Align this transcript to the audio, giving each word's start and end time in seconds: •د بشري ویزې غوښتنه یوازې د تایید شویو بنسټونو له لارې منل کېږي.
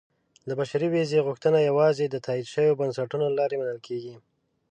•د 0.47 0.49
بشري 0.59 0.87
ویزې 0.89 1.19
غوښتنه 1.27 1.57
یوازې 1.69 2.05
د 2.09 2.15
تایید 2.25 2.47
شویو 2.53 2.79
بنسټونو 2.81 3.25
له 3.29 3.35
لارې 3.39 3.55
منل 3.61 3.79
کېږي. 3.87 4.15